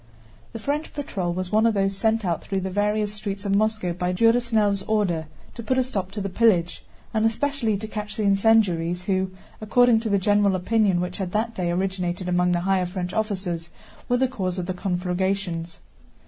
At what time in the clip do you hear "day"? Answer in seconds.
11.53-11.69